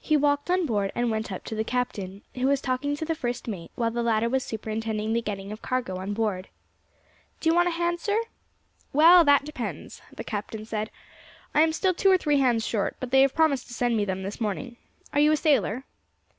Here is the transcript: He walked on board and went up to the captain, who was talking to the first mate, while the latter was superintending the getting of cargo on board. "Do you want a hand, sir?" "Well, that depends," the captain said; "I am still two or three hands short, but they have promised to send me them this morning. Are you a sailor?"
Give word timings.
He 0.00 0.16
walked 0.16 0.48
on 0.50 0.64
board 0.64 0.90
and 0.94 1.10
went 1.10 1.30
up 1.30 1.44
to 1.44 1.54
the 1.54 1.64
captain, 1.64 2.22
who 2.34 2.46
was 2.46 2.62
talking 2.62 2.96
to 2.96 3.04
the 3.04 3.14
first 3.14 3.46
mate, 3.46 3.70
while 3.74 3.90
the 3.90 4.02
latter 4.02 4.26
was 4.26 4.42
superintending 4.42 5.12
the 5.12 5.20
getting 5.20 5.52
of 5.52 5.60
cargo 5.60 5.98
on 5.98 6.14
board. 6.14 6.48
"Do 7.40 7.50
you 7.50 7.54
want 7.54 7.68
a 7.68 7.72
hand, 7.72 8.00
sir?" 8.00 8.18
"Well, 8.94 9.22
that 9.26 9.44
depends," 9.44 10.00
the 10.10 10.24
captain 10.24 10.64
said; 10.64 10.90
"I 11.54 11.60
am 11.60 11.74
still 11.74 11.92
two 11.92 12.10
or 12.10 12.16
three 12.16 12.38
hands 12.38 12.66
short, 12.66 12.96
but 13.00 13.10
they 13.10 13.20
have 13.20 13.34
promised 13.34 13.66
to 13.66 13.74
send 13.74 13.98
me 13.98 14.06
them 14.06 14.22
this 14.22 14.40
morning. 14.40 14.78
Are 15.12 15.20
you 15.20 15.30
a 15.30 15.36
sailor?" 15.36 15.84